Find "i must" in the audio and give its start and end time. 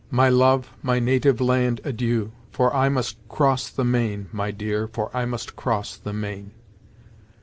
2.75-3.17, 5.15-5.55